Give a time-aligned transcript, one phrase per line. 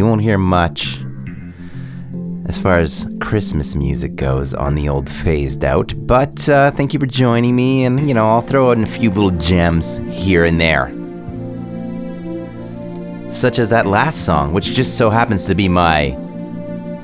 [0.00, 0.96] You won't hear much
[2.46, 6.98] as far as Christmas music goes on the old phased out, but uh, thank you
[6.98, 10.58] for joining me, and you know, I'll throw in a few little gems here and
[10.58, 10.88] there.
[13.30, 16.12] Such as that last song, which just so happens to be my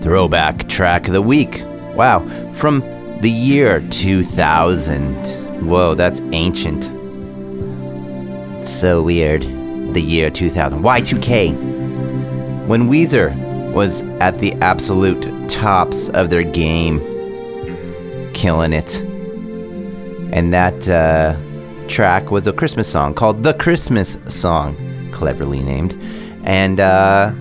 [0.01, 1.65] throwback track of the week.
[1.97, 2.21] Wow,
[2.55, 2.81] from
[3.21, 5.69] the year 2000.
[5.69, 6.85] Whoa, that's ancient.
[8.67, 9.43] So weird.
[9.93, 10.83] The year 2000.
[10.83, 11.76] Y2K
[12.67, 13.35] when Weezer
[13.73, 16.99] was at the absolute tops of their game,
[18.33, 18.97] killing it.
[20.33, 21.37] And that uh,
[21.87, 24.77] track was a Christmas song called The Christmas Song,
[25.13, 25.95] cleverly named.
[26.43, 27.33] And, uh,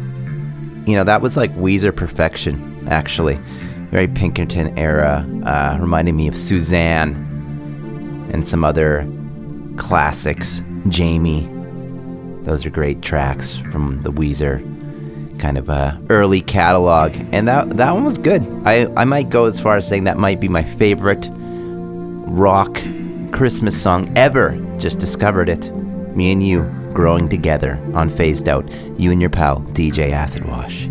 [0.86, 3.39] you know, that was like Weezer perfection, actually.
[3.89, 7.15] Very Pinkerton era, uh, reminding me of Susanne
[8.32, 9.08] and some other
[9.77, 10.62] classics.
[10.89, 11.50] Jamie.
[12.44, 14.75] Those are great tracks from the Weezer
[15.39, 18.44] kind of a early catalog, and that that one was good.
[18.65, 22.82] I I might go as far as saying that might be my favorite rock
[23.32, 24.58] Christmas song ever.
[24.77, 25.74] Just discovered it.
[26.15, 26.63] Me and you
[26.94, 28.68] growing together on Phased Out.
[28.98, 30.88] You and your pal DJ Acid Wash.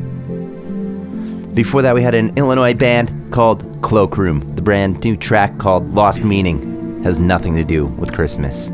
[1.55, 4.57] Before that, we had an Illinois band called Cloakroom.
[4.57, 8.71] The brand new track called Lost Meaning has nothing to do with Christmas.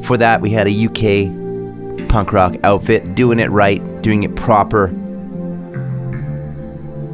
[0.00, 1.43] Before that, we had a UK
[2.08, 4.88] punk rock outfit doing it right doing it proper.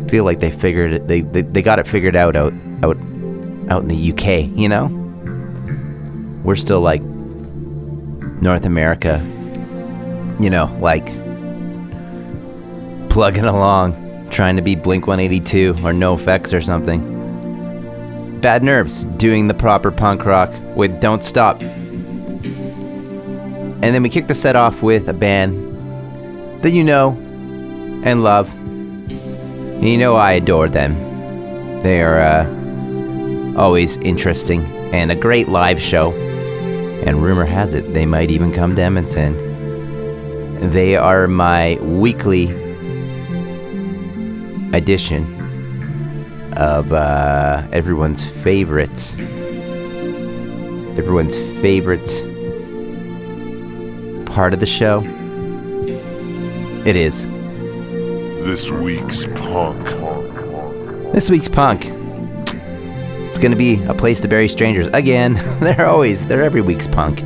[0.09, 2.97] Feel like they figured it, they, they they got it figured out out out
[3.71, 4.87] out in the UK, you know?
[6.43, 7.03] We're still like
[8.43, 9.19] North America,
[10.41, 11.07] you know, like
[13.11, 17.19] plugging along, trying to be Blink 182 or NOFX or something.
[18.41, 21.61] Bad Nerves doing the proper punk rock with Don't Stop.
[23.83, 25.71] And then we kick the set off with a band
[26.63, 27.13] that you know
[28.05, 28.51] and love.
[28.51, 30.95] And you know I adore them.
[31.81, 36.13] They are uh, always interesting and a great live show.
[37.07, 39.35] And rumor has it they might even come to Edmonton.
[40.71, 42.51] They are my weekly
[44.75, 45.25] edition
[46.53, 49.15] of uh, everyone's favorite,
[50.99, 52.30] everyone's favorite
[54.31, 55.03] part of the show
[56.87, 57.27] it is.
[58.43, 59.85] This week's punk.
[61.13, 61.91] This week's punk.
[63.29, 65.35] It's gonna be a place to bury strangers again.
[65.61, 67.23] they're always, they're every week's punk.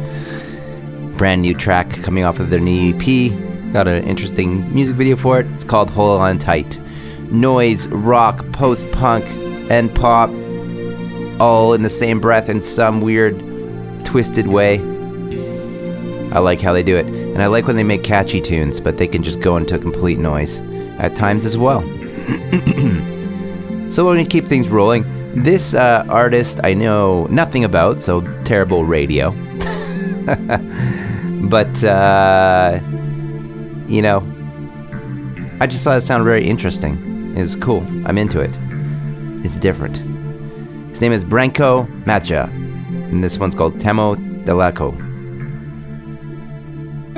[1.16, 3.72] Brand new track coming off of their new EP.
[3.72, 5.46] Got an interesting music video for it.
[5.52, 6.80] It's called Hold On Tight.
[7.30, 9.24] Noise, rock, post punk,
[9.70, 10.30] and pop,
[11.40, 13.38] all in the same breath in some weird,
[14.04, 14.93] twisted way.
[16.34, 17.06] I like how they do it.
[17.06, 20.18] And I like when they make catchy tunes, but they can just go into complete
[20.18, 20.58] noise
[20.98, 21.82] at times as well.
[23.92, 25.04] so we're to keep things rolling.
[25.42, 29.30] This uh, artist I know nothing about, so terrible radio.
[31.48, 32.80] but, uh,
[33.86, 34.26] you know,
[35.60, 37.36] I just thought it sounded very interesting.
[37.36, 37.82] It's cool.
[38.06, 38.50] I'm into it.
[39.44, 39.98] It's different.
[40.90, 44.16] His name is Branko Macha, and this one's called Temo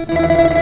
[0.09, 0.47] Delako.
[0.47, 0.56] last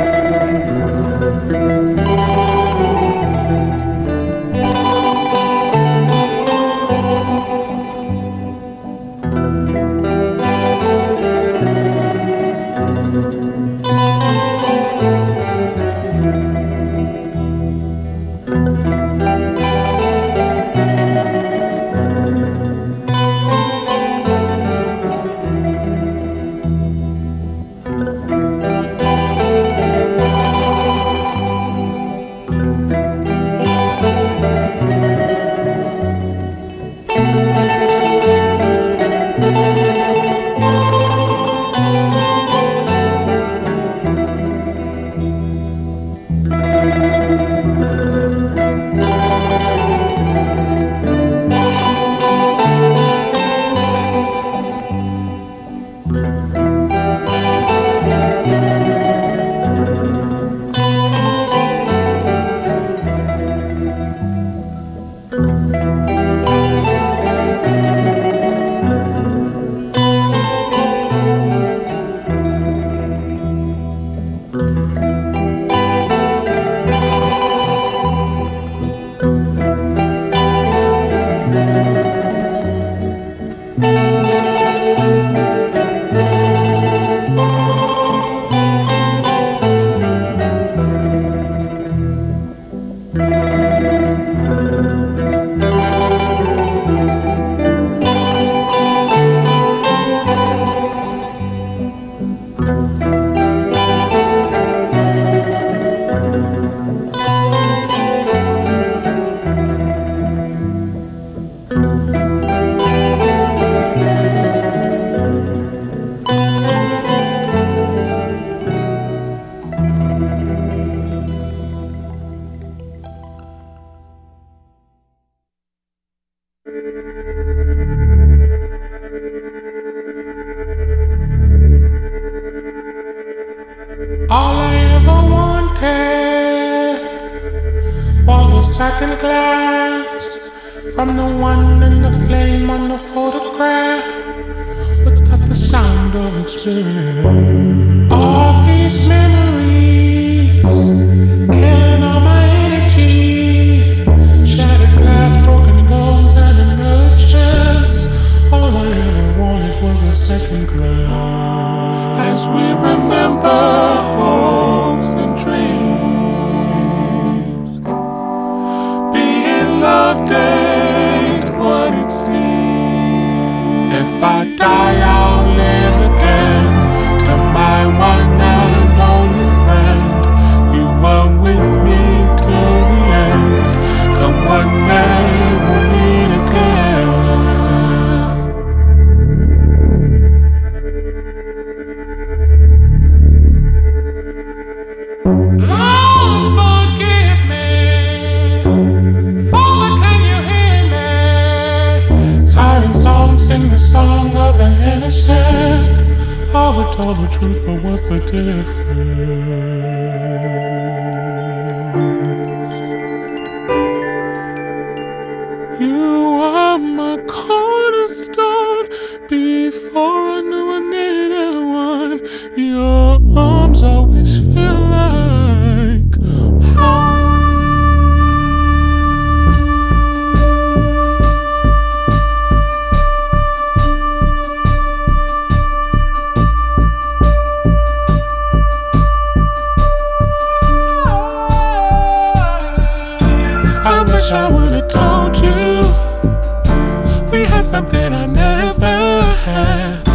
[247.75, 250.09] something I never had.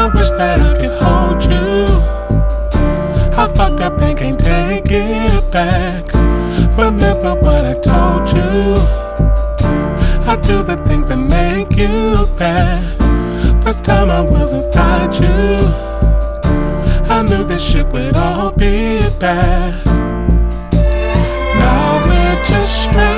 [0.00, 1.84] I wish that I could hold you.
[3.36, 6.04] I fucked up and can't take it back.
[6.84, 8.60] Remember what I told you.
[10.32, 12.80] I do the things that make you bad.
[13.62, 15.48] First time I was inside you,
[17.14, 19.84] I knew this shit would all be bad.
[21.60, 23.15] Now we're just straight.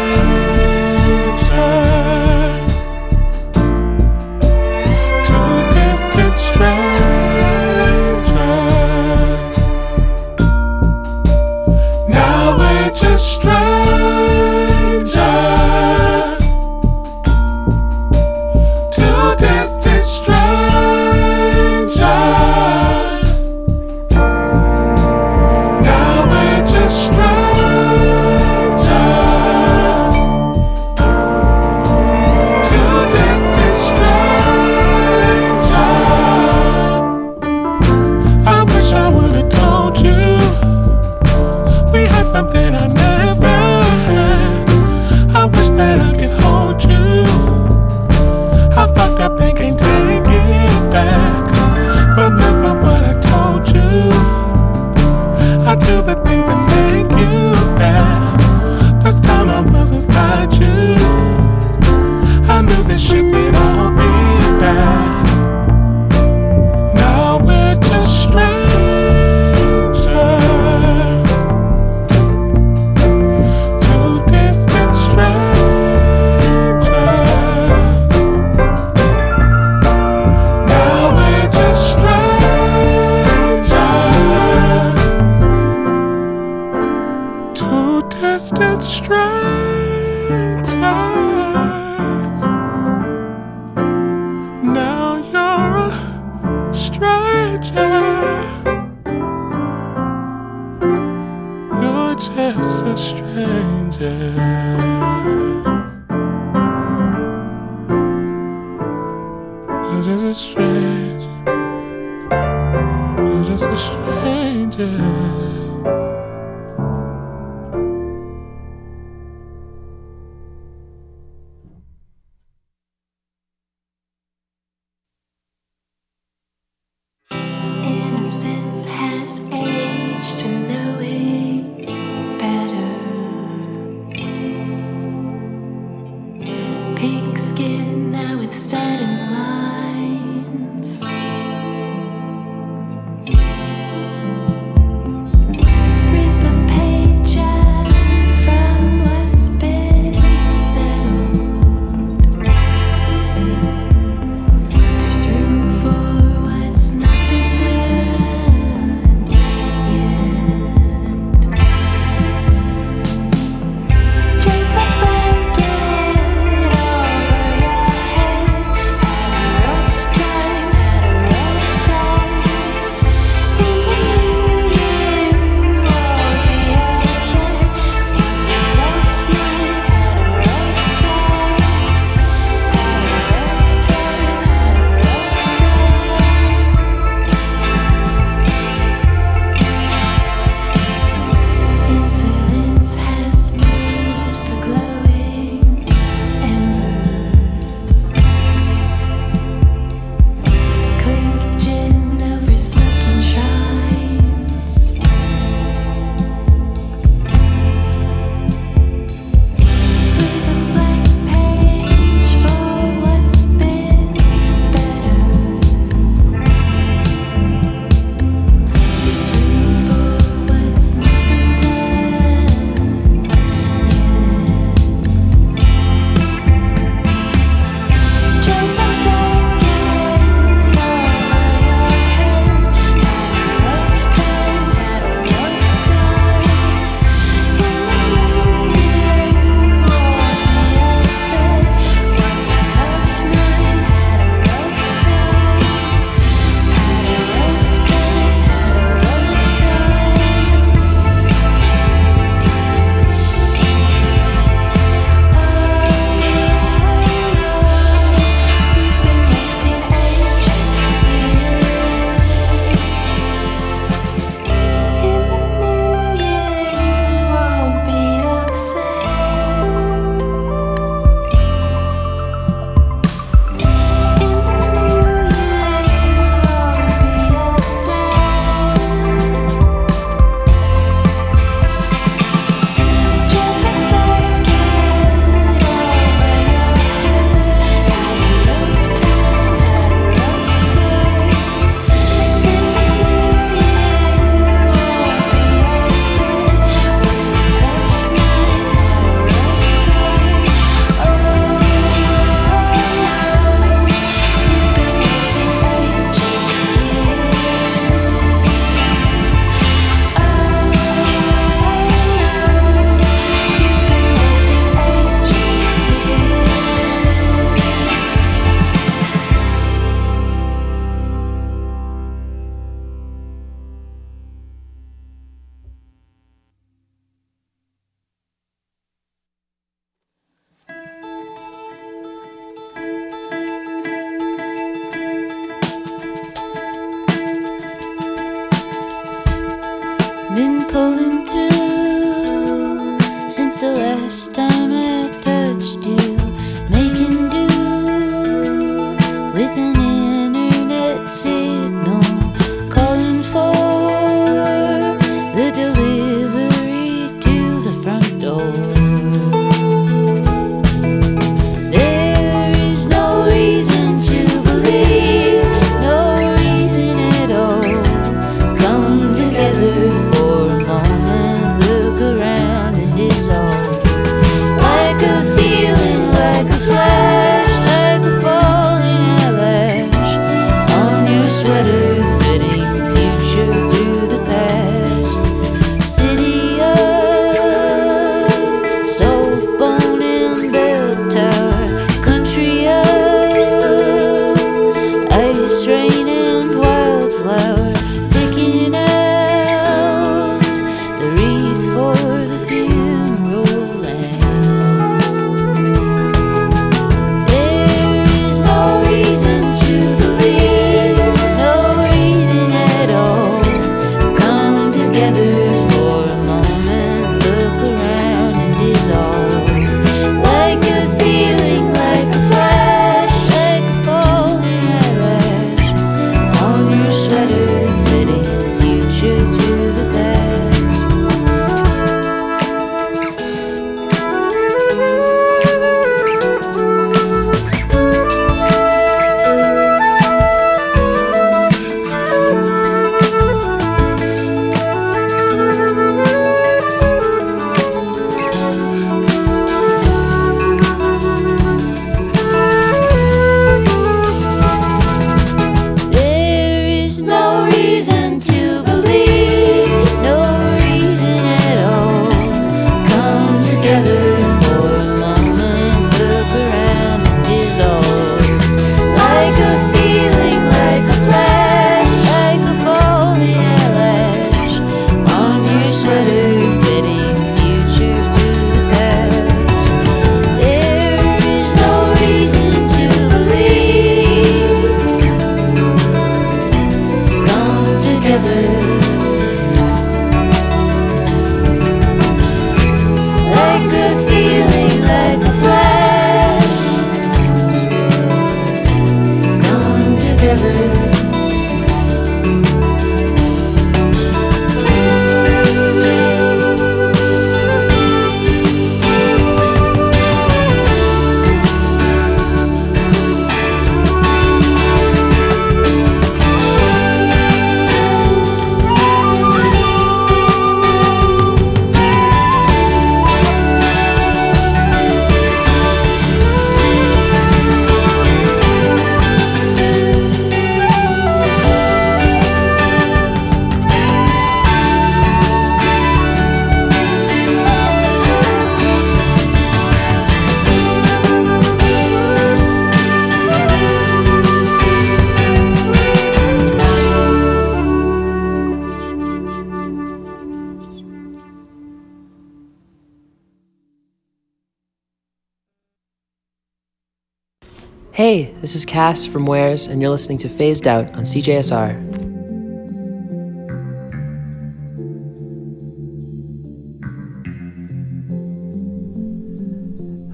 [558.48, 561.76] This is Cass from Wares, and you're listening to Phased Out on CJSR.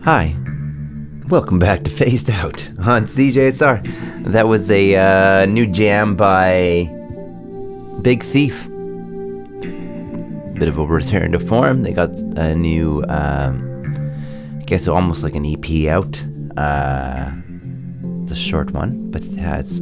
[0.02, 0.34] Hi.
[1.28, 4.24] Welcome back to Phased Out on CJSR.
[4.24, 6.90] That was a uh, new jam by
[8.02, 8.66] Big Thief.
[10.54, 11.82] Bit of a return to form.
[11.82, 16.20] They got a new, um, I guess almost like an EP out.
[16.56, 17.23] Uh,
[18.54, 19.78] short one, but it has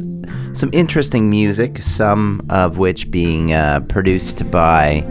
[0.53, 5.01] some interesting music, some of which being uh, produced by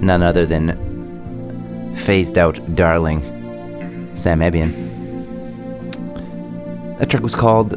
[0.00, 0.76] none other than
[1.96, 3.20] Phased Out Darling,
[4.14, 4.70] Sam Evian.
[7.00, 7.72] That track was called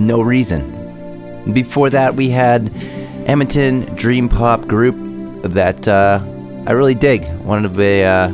[0.00, 1.52] No Reason.
[1.52, 2.72] Before that, we had
[3.28, 4.96] Edmonton Dream Pop group
[5.44, 6.18] that uh,
[6.66, 7.22] I really dig.
[7.44, 8.28] One of the uh,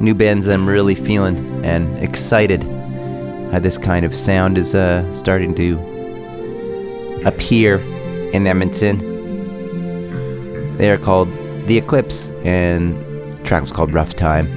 [0.00, 2.73] new bands I'm really feeling and excited
[3.54, 5.78] how this kind of sound is uh, starting to
[7.24, 7.76] appear
[8.32, 8.98] in Edmonton.
[10.76, 11.28] They are called
[11.68, 12.96] The Eclipse, and
[13.38, 14.48] the track was called Rough Time.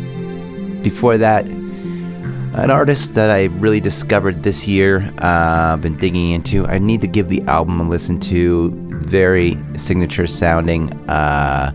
[0.82, 6.66] Before that, an artist that I really discovered this year, I've uh, been digging into.
[6.66, 8.72] I need to give the album a listen to.
[9.06, 10.92] Very signature sounding.
[11.08, 11.72] Uh,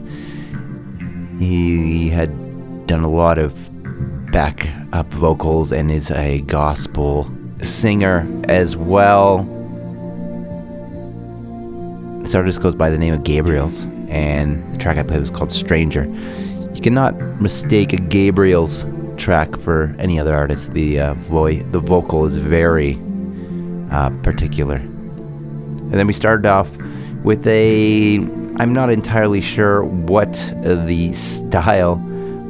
[1.38, 2.30] he had
[2.88, 3.54] done a lot of
[4.32, 7.30] backup vocals and is a gospel
[7.62, 9.44] singer as well.
[12.22, 15.52] This artist goes by the name of Gabriels, and the track I played was called
[15.52, 16.04] Stranger.
[16.72, 20.72] You cannot mistake a Gabriels track for any other artist.
[20.72, 22.98] The uh, the vocal is very
[23.90, 24.76] uh, particular.
[24.76, 26.74] And then we started off
[27.22, 28.16] with a.
[28.56, 31.94] I'm not entirely sure what the style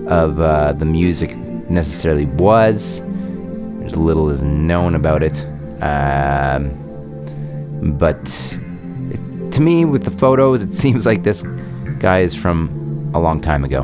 [0.09, 1.37] of uh, the music
[1.73, 3.01] necessarily was.
[3.01, 5.45] There's little is known about it.
[5.83, 6.71] Um,
[7.99, 8.21] but
[9.11, 11.43] it, to me, with the photos, it seems like this
[11.99, 13.83] guy is from a long time ago.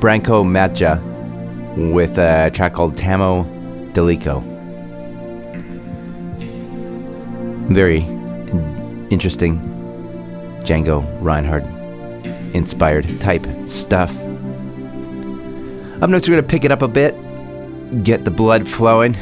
[0.00, 1.00] Branko Matja
[1.92, 3.44] with a track called Tamo
[3.92, 4.42] Delico.
[7.68, 8.00] Very
[9.10, 9.58] interesting
[10.64, 11.64] Django Reinhardt
[12.54, 14.12] inspired type stuff.
[16.00, 17.14] Next, we're going to pick it up a bit,
[18.04, 19.12] get the blood flowing,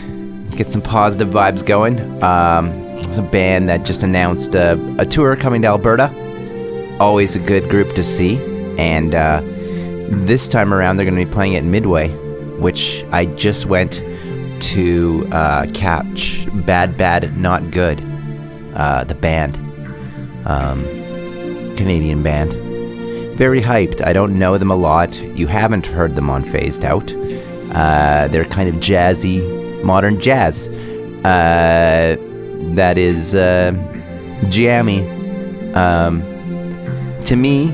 [0.51, 1.99] get some positive vibes going.
[2.22, 2.68] Um,
[2.99, 6.11] it's a band that just announced a, a tour coming to Alberta.
[7.01, 8.37] Always a good group to see.
[8.79, 9.41] And uh,
[10.24, 12.11] this time around, they're going to be playing at Midway,
[12.59, 14.03] which I just went
[14.61, 18.03] to uh, catch Bad Bad Not Good,
[18.74, 19.57] uh, the band,
[20.47, 20.85] um,
[21.77, 22.66] Canadian band.
[23.37, 24.01] Very hyped.
[24.05, 25.20] I don't know them a lot.
[25.20, 27.12] You haven't heard them on Phased Out.
[27.74, 30.68] Uh, they're kind of jazzy, modern jazz.
[31.18, 32.16] Uh,
[32.74, 33.72] that is uh,
[34.49, 35.07] jammy.
[35.74, 36.22] Um,
[37.26, 37.68] to me,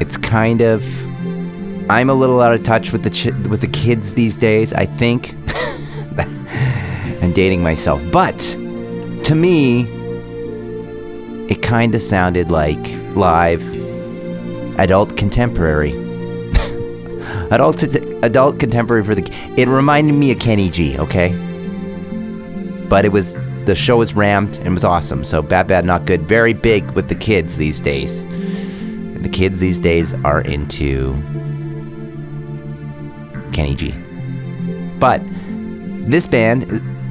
[0.00, 0.84] it's kind of.
[1.90, 4.72] I'm a little out of touch with the ch- with the kids these days.
[4.72, 5.34] I think
[7.22, 8.38] I'm dating myself, but
[9.24, 9.88] to me,
[11.48, 13.62] it kind of sounded like live
[14.78, 15.92] adult contemporary.
[17.50, 19.22] adult adult contemporary for the.
[19.56, 20.98] It reminded me of Kenny G.
[20.98, 21.28] Okay,
[22.88, 23.34] but it was
[23.66, 25.24] the show was rammed and was awesome.
[25.24, 26.22] So bad, bad, not good.
[26.22, 28.22] Very big with the kids these days.
[28.22, 31.12] And the kids these days are into
[33.52, 33.94] Kenny G.
[34.98, 35.20] But
[36.10, 36.64] this band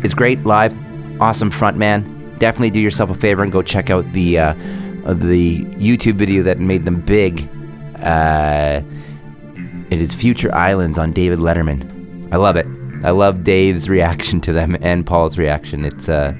[0.03, 0.75] is great live,
[1.21, 2.39] awesome frontman.
[2.39, 4.53] Definitely do yourself a favor and go check out the uh,
[5.13, 7.47] the YouTube video that made them big.
[8.01, 8.81] Uh,
[9.89, 12.31] it is Future Islands on David Letterman.
[12.31, 12.67] I love it.
[13.03, 15.85] I love Dave's reaction to them and Paul's reaction.
[15.85, 16.33] It's uh,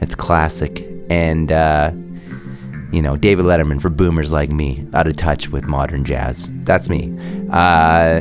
[0.00, 0.86] it's classic.
[1.10, 1.92] And uh,
[2.92, 6.48] you know, David Letterman for boomers like me, out of touch with modern jazz.
[6.62, 7.12] That's me.
[7.50, 8.20] Uh,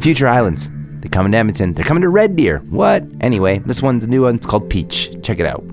[0.00, 0.70] Future Islands.
[1.00, 1.74] They're coming to Edmonton.
[1.74, 2.58] They're coming to Red Deer.
[2.70, 3.04] What?
[3.20, 4.36] Anyway, this one's a new one.
[4.36, 5.10] It's called Peach.
[5.22, 5.64] Check it out.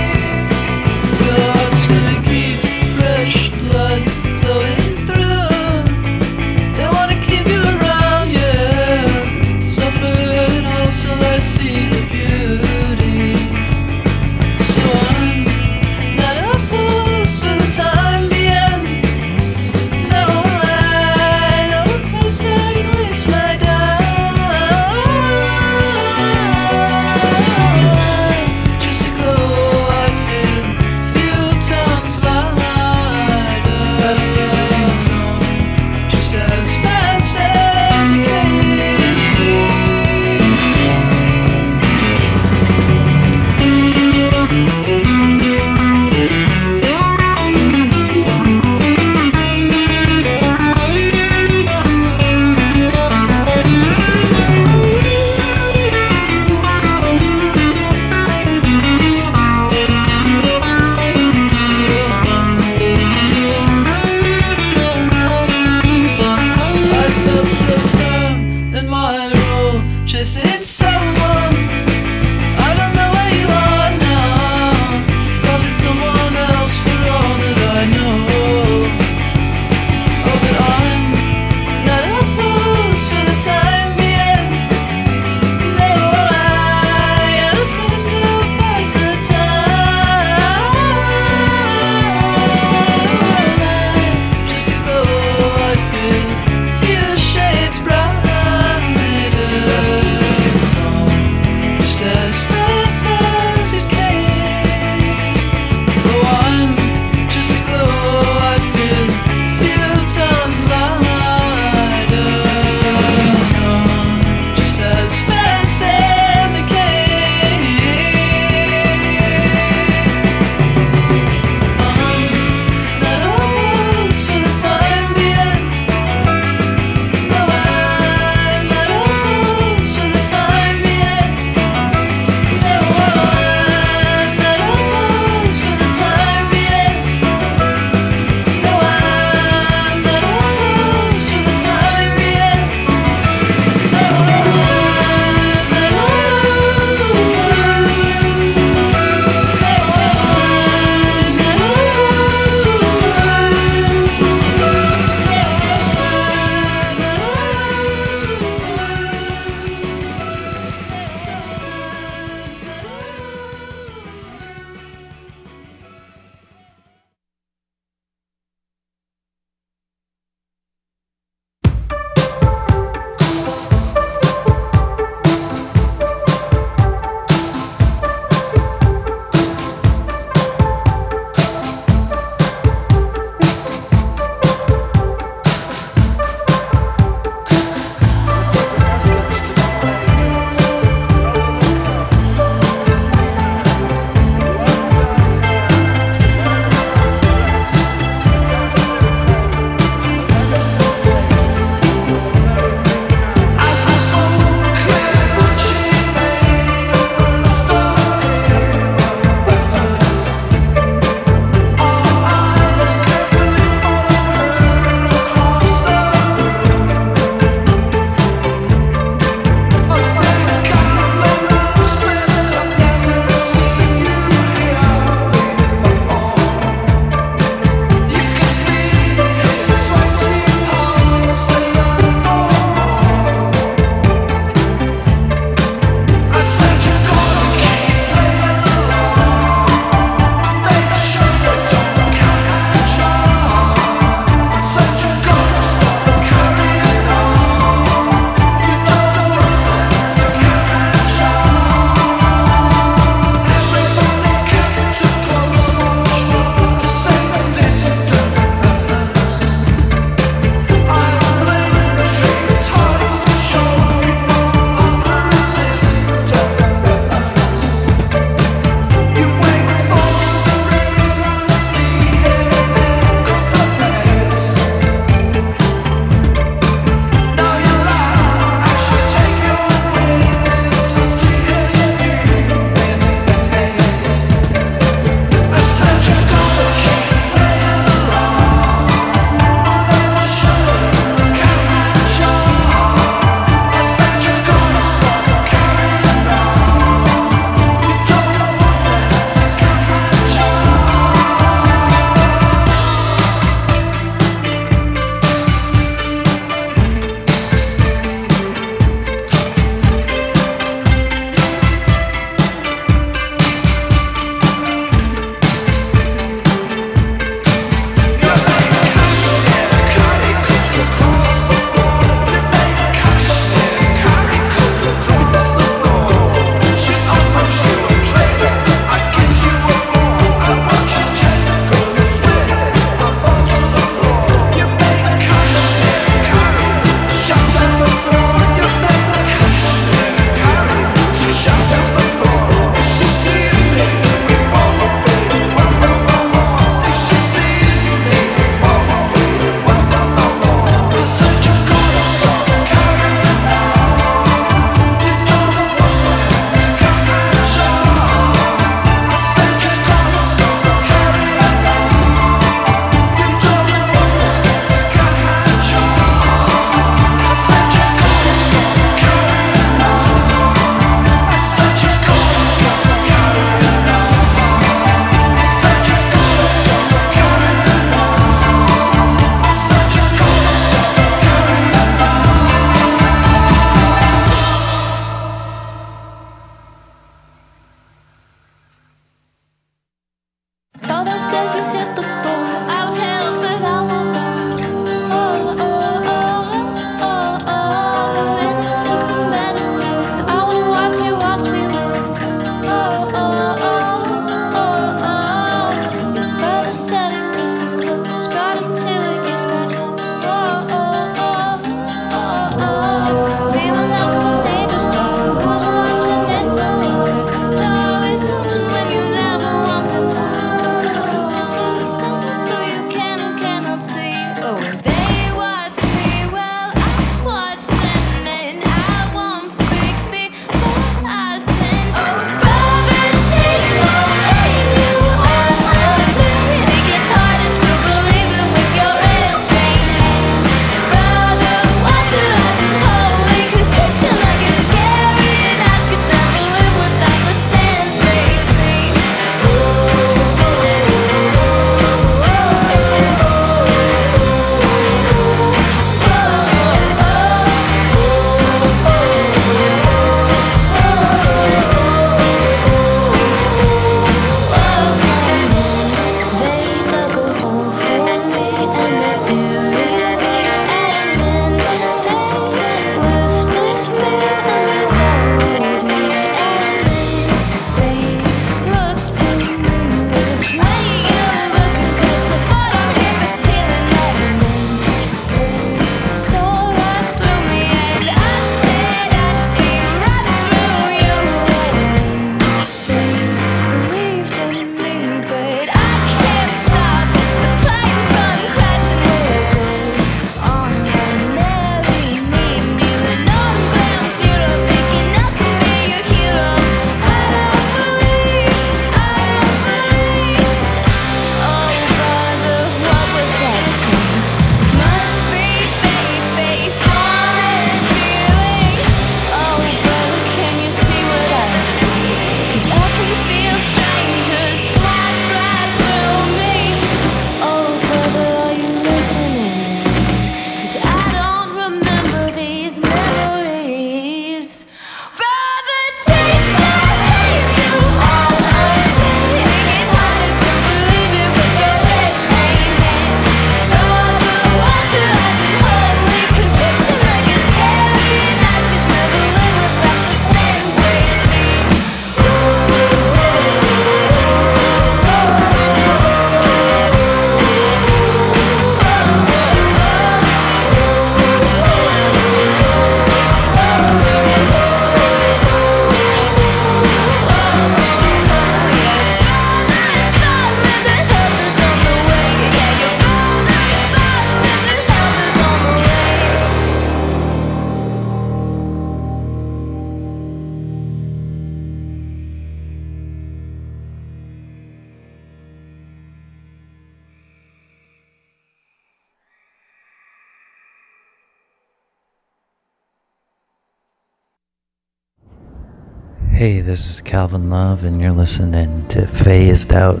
[596.80, 600.00] This is Calvin Love, and you're listening to Phased Out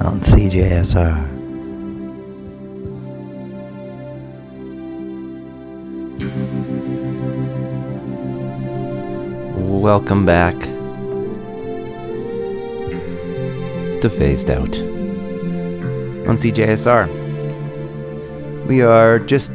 [0.00, 1.26] on CJSR.
[9.56, 10.54] Welcome back
[14.00, 14.78] to Phased Out
[16.28, 17.08] on CJSR.
[18.68, 19.50] We are just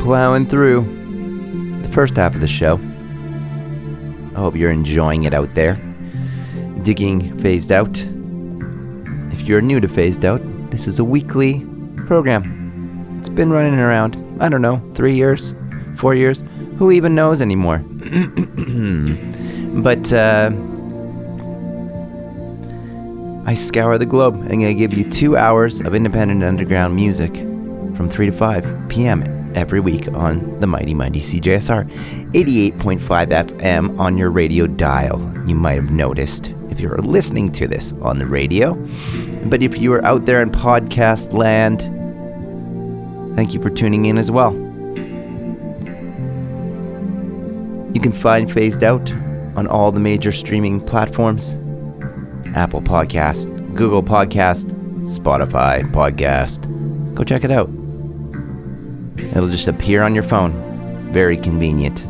[0.00, 0.82] plowing through
[1.80, 2.78] the first half of the show.
[4.50, 5.74] Hope you're enjoying it out there.
[6.82, 7.96] Digging Phased Out.
[9.32, 10.40] If you're new to Phased Out,
[10.72, 11.64] this is a weekly
[12.08, 13.16] program.
[13.20, 15.54] It's been running around, I don't know, three years,
[15.94, 16.42] four years.
[16.78, 17.78] Who even knows anymore?
[19.84, 20.50] but uh,
[23.46, 27.36] I scour the globe and I give you two hours of independent underground music
[27.94, 29.22] from 3 to 5 p.m.
[29.54, 33.00] every week on the mighty, mighty CJSR 88.5
[33.58, 35.18] FM on your radio dial.
[35.48, 38.74] You might have noticed if you're listening to this on the radio.
[39.46, 41.80] But if you are out there in podcast land,
[43.34, 44.52] thank you for tuning in as well.
[47.92, 49.10] You can find Phased Out
[49.56, 51.56] on all the major streaming platforms
[52.54, 54.66] Apple Podcast, Google Podcast,
[55.02, 56.64] Spotify Podcast.
[57.16, 57.68] Go check it out.
[59.34, 60.52] It'll just appear on your phone.
[61.12, 62.04] Very convenient.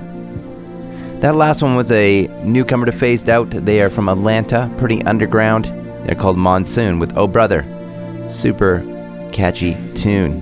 [1.21, 3.51] That last one was a newcomer to Phased Out.
[3.51, 5.67] They are from Atlanta, pretty underground.
[6.07, 7.63] They're called Monsoon with Oh Brother.
[8.31, 8.81] Super
[9.31, 10.41] catchy tune.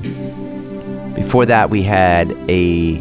[1.14, 3.01] Before that, we had a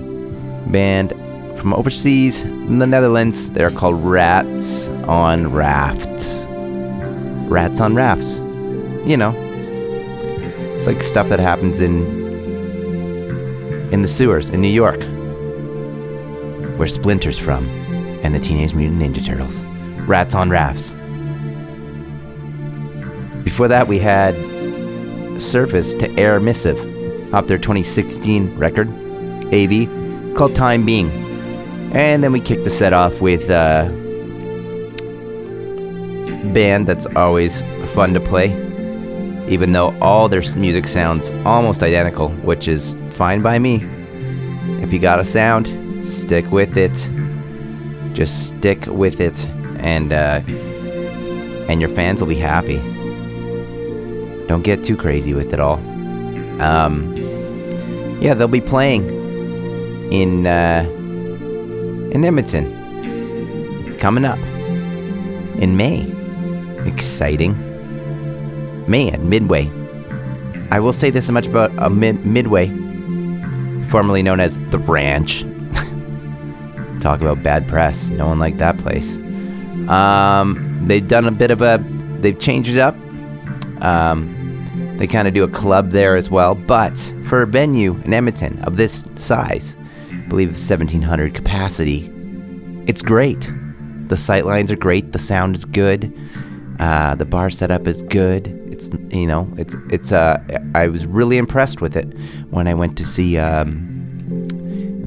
[0.71, 1.11] band
[1.59, 3.47] from overseas in the Netherlands.
[3.51, 6.45] They're called Rats on Rafts.
[7.47, 8.39] Rats on Rafts.
[9.05, 9.33] You know,
[10.75, 12.01] it's like stuff that happens in
[13.93, 14.99] in the sewers in New York,
[16.77, 17.67] where Splinter's from,
[18.23, 19.59] and the Teenage Mutant Ninja Turtles.
[20.07, 20.91] Rats on Rafts.
[23.43, 24.35] Before that, we had
[25.41, 26.77] Surface to Air Missive
[27.33, 28.87] off their 2016 record,
[29.53, 31.09] AV, called Time Being.
[31.93, 33.89] And then we kicked the set off with a
[36.53, 37.61] band that's always
[37.93, 38.51] fun to play,
[39.49, 43.85] even though all their music sounds almost identical, which is fine by me.
[44.83, 45.67] If you got a sound,
[46.07, 46.93] stick with it.
[48.13, 49.45] Just stick with it,
[49.79, 50.41] and uh,
[51.69, 52.77] and your fans will be happy.
[54.47, 55.77] Don't get too crazy with it all.
[56.61, 57.15] Um,
[58.21, 59.05] yeah, they'll be playing
[60.11, 60.85] in uh,
[62.11, 62.73] in Edmonton
[63.99, 64.39] coming up
[65.59, 66.11] in May.
[66.85, 67.55] Exciting.
[68.87, 69.69] At Midway.
[70.71, 72.67] I will say this much about a mid- Midway,
[73.89, 75.43] formerly known as the Ranch.
[76.99, 78.05] Talk about bad press.
[78.07, 79.15] No one liked that place.
[79.87, 81.83] Um, they've done a bit of a.
[82.19, 82.95] They've changed it up.
[83.81, 84.33] Um,
[84.97, 86.55] they kind of do a club there as well.
[86.55, 89.75] But for a venue in Edmonton of this size,
[90.11, 92.11] I believe 1,700 capacity,
[92.87, 93.51] it's great.
[94.07, 95.11] The sight lines are great.
[95.11, 96.13] The sound is good.
[96.79, 98.47] Uh, the bar setup is good.
[98.71, 100.37] It's you know it's it's uh
[100.75, 102.05] I was really impressed with it
[102.51, 103.96] when I went to see um,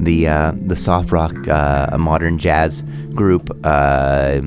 [0.01, 2.83] the uh, the soft rock uh, modern jazz
[3.13, 4.41] group uh,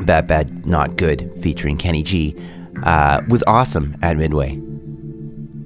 [0.00, 2.36] Bad Bad Not Good featuring Kenny G
[2.84, 4.56] uh, was awesome at Midway.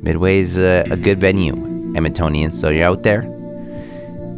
[0.02, 1.54] Midway's a, a good venue,
[1.94, 2.54] Edmontonians.
[2.54, 3.22] So you're out there,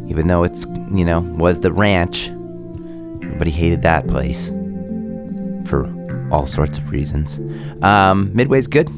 [0.09, 2.29] even though it's you know was the ranch.
[3.23, 4.49] Everybody hated that place
[5.65, 5.87] for
[6.31, 7.39] all sorts of reasons.
[7.83, 8.89] Um, Midway's good.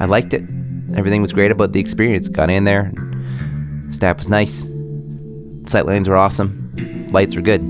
[0.00, 0.42] I liked it.
[0.94, 2.28] Everything was great about the experience.
[2.28, 2.92] Got in there.
[3.90, 4.66] Staff was nice.
[5.66, 7.08] Sight lines were awesome.
[7.12, 7.60] Lights were good.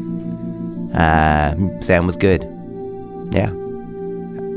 [0.95, 2.43] Uh, was good.
[3.33, 3.51] Yeah.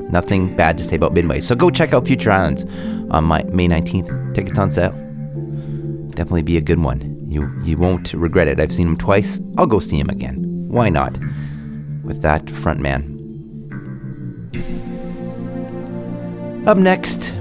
[0.10, 1.40] Nothing bad to say about Midway.
[1.40, 2.64] So go check out Future Islands
[3.10, 4.36] on my, May 19th.
[4.36, 4.92] Tickets on sale.
[6.10, 7.16] Definitely be a good one.
[7.30, 8.60] You you won't regret it.
[8.60, 9.40] I've seen him twice.
[9.58, 10.68] I'll go see him again.
[10.70, 11.18] Why not?
[12.04, 13.12] With that front man.
[16.68, 17.34] Up next,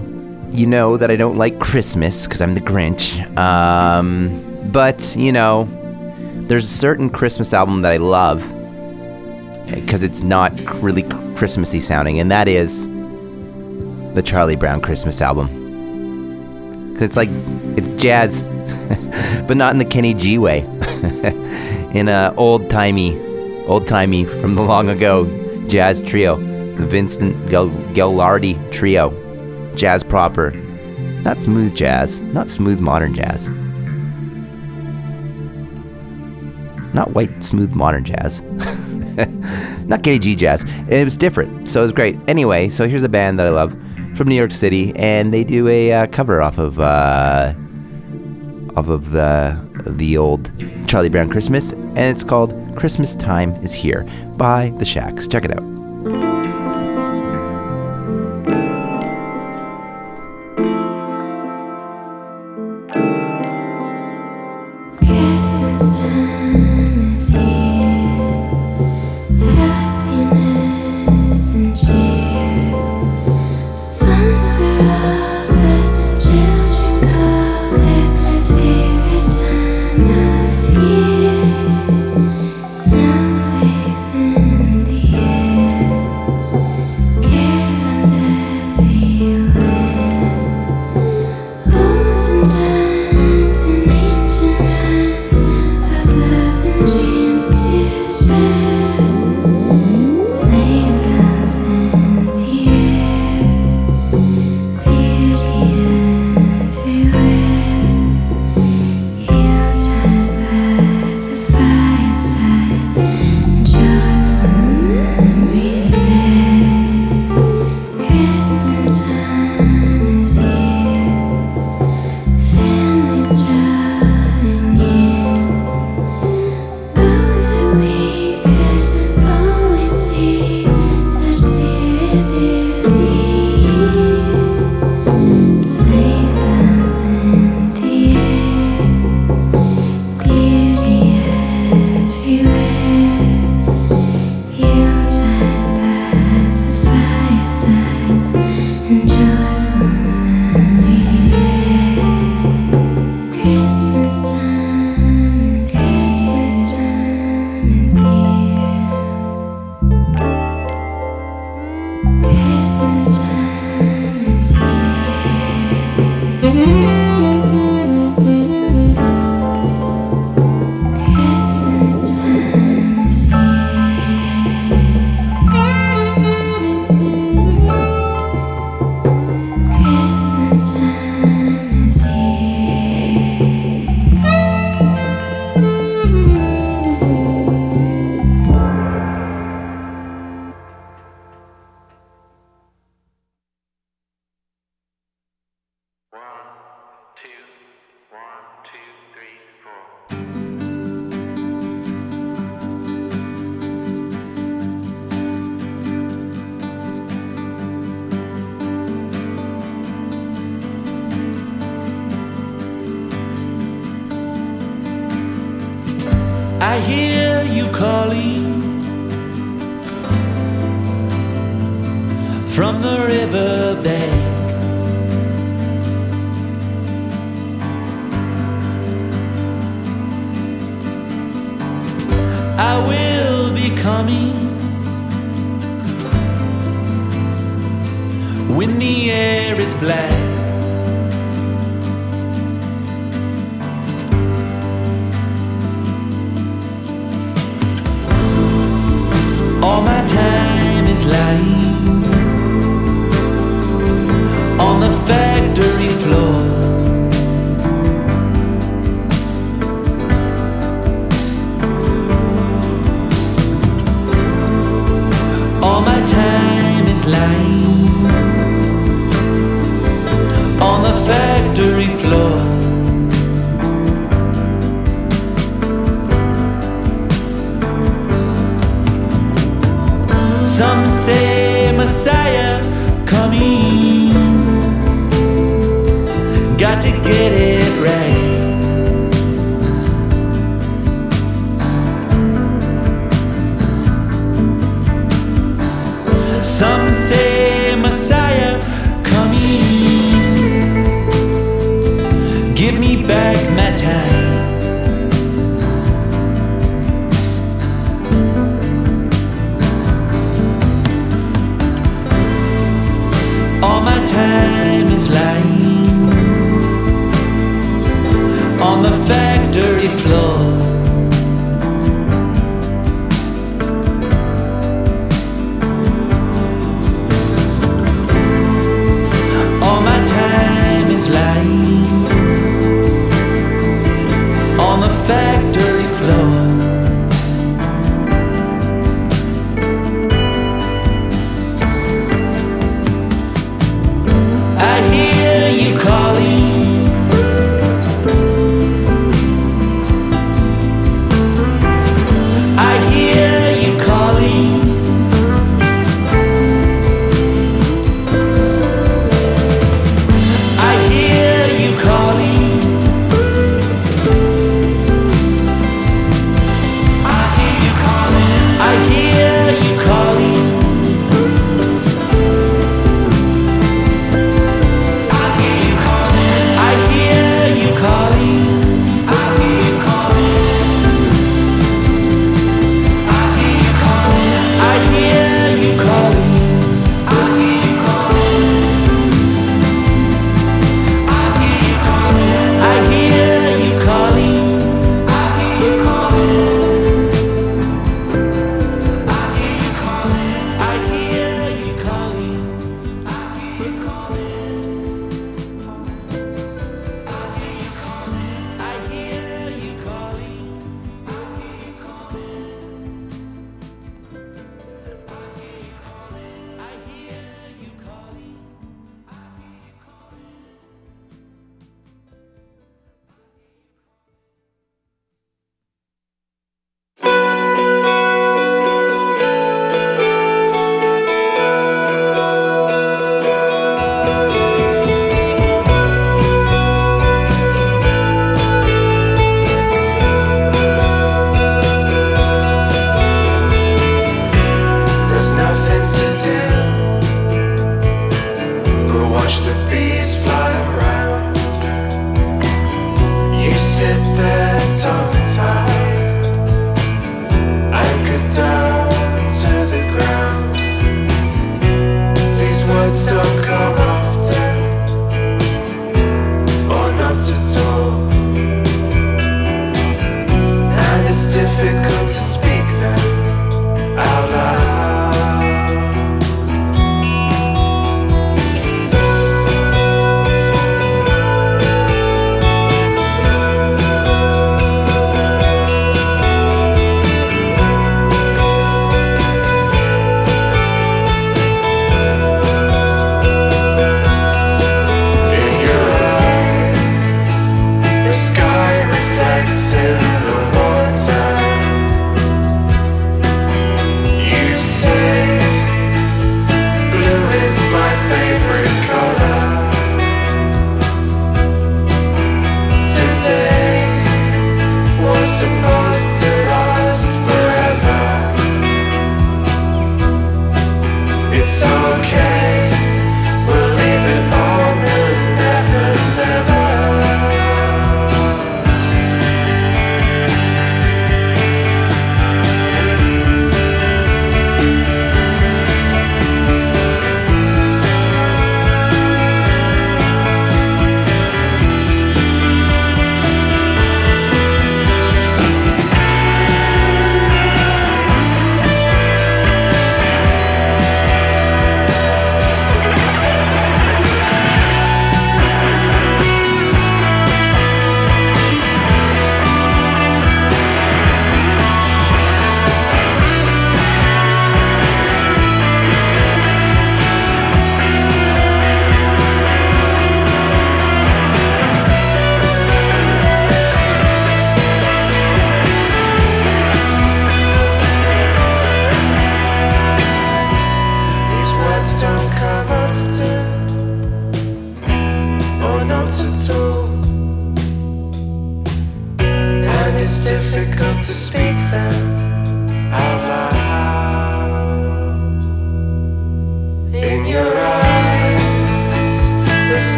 [0.51, 3.24] you know that I don't like Christmas because I'm the Grinch.
[3.38, 4.40] Um,
[4.70, 5.68] but, you know,
[6.49, 8.42] there's a certain Christmas album that I love
[9.68, 11.03] eh, because it's not really
[11.36, 12.86] Christmassy sounding, and that is
[14.14, 15.49] the Charlie Brown Christmas album.
[17.01, 17.30] it's like,
[17.76, 18.42] it's jazz,
[19.49, 20.61] but not in the Kenny G way.
[21.95, 23.18] in a old timey,
[23.66, 25.24] old timey from the long ago
[25.68, 29.12] jazz trio, the Vincent Guaraldi trio,
[29.76, 30.51] jazz proper,
[31.22, 33.49] not smooth jazz, not smooth modern jazz,
[36.95, 38.40] not white smooth modern jazz,
[39.86, 40.64] not Kenny G jazz.
[40.88, 42.16] It was different, so it was great.
[42.28, 43.72] Anyway, so here's a band that I love
[44.16, 46.80] from New York City, and they do a uh, cover off of.
[46.80, 47.55] Uh,
[48.76, 50.51] off of uh, the old
[50.88, 54.03] Charlie Brown Christmas, and it's called Christmas Time is Here
[54.36, 55.28] by The Shacks.
[55.28, 55.73] Check it out.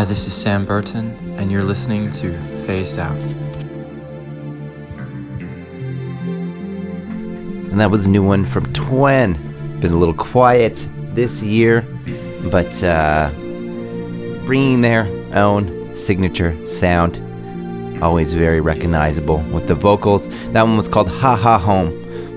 [0.00, 2.32] Hi, this is Sam Burton, and you're listening to
[2.64, 3.18] Phased Out.
[7.68, 9.34] And that was a new one from Twen.
[9.78, 10.74] Been a little quiet
[11.14, 11.84] this year,
[12.50, 13.28] but uh,
[14.46, 15.04] bringing their
[15.34, 18.02] own signature sound.
[18.02, 20.28] Always very recognizable with the vocals.
[20.52, 21.88] That one was called Ha Ha Home.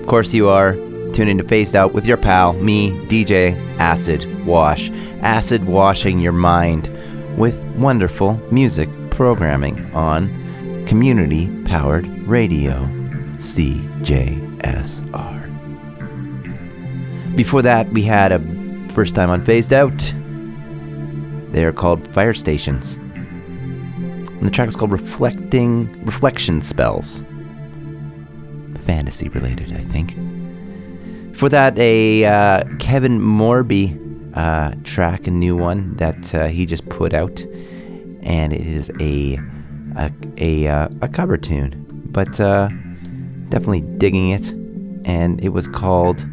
[0.02, 0.74] Of course, you are
[1.14, 4.90] tuning to Phased Out with your pal, me, DJ Acid Wash.
[5.22, 6.93] Acid washing your mind
[7.36, 10.28] with wonderful music programming on
[10.86, 12.88] community powered radio,
[13.38, 14.54] CJSR.
[17.36, 18.38] Before that, we had a
[18.90, 20.14] first time on Phased Out.
[21.50, 22.94] They are called Fire Stations.
[22.94, 27.22] And the track is called Reflecting Reflection Spells.
[28.84, 30.14] Fantasy related, I think.
[31.36, 34.03] For that, a uh, Kevin Morby
[34.34, 37.40] uh, track, a new one that uh, he just put out,
[38.22, 39.38] and it is a
[39.96, 42.68] a a, uh, a cover tune, but uh,
[43.48, 44.48] definitely digging it,
[45.04, 46.26] and it was called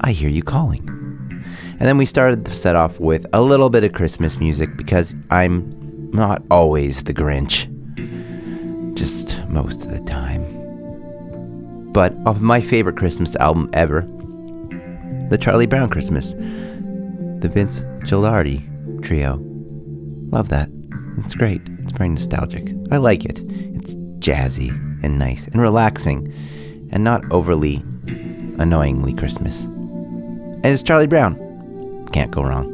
[0.00, 0.96] "I Hear You Calling."
[1.78, 5.14] And then we started the set off with a little bit of Christmas music because
[5.30, 7.66] I'm not always the Grinch,
[8.96, 10.52] just most of the time.
[11.92, 14.08] But of my favorite Christmas album ever,
[15.28, 18.62] the Charlie Brown Christmas, the Vince Guaraldi
[19.02, 19.38] trio.
[20.30, 20.68] Love that.
[21.18, 21.62] It's great.
[21.80, 22.72] It's very nostalgic.
[22.90, 23.40] I like it.
[23.40, 24.70] It's jazzy
[25.02, 26.32] and nice and relaxing
[26.90, 27.82] and not overly
[28.58, 29.64] annoyingly Christmas.
[29.64, 32.08] And it's Charlie Brown.
[32.12, 32.72] Can't go wrong.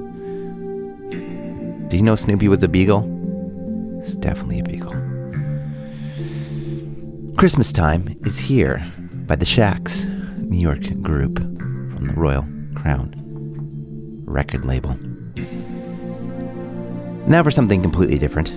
[1.89, 3.09] Do you know Snoopy was a beagle?
[4.01, 4.93] It's definitely a beagle.
[7.37, 8.85] Christmas time is here
[9.27, 11.39] by the Shacks, New York group
[12.03, 13.15] from the Royal Crown
[14.27, 14.97] record label.
[17.29, 18.49] Now for something completely different.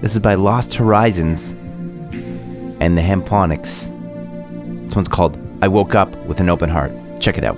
[0.00, 1.52] This is by Lost Horizons
[2.80, 3.86] and the Hemponics.
[4.86, 6.90] This one's called I Woke Up with an Open Heart.
[7.20, 7.56] Check it out.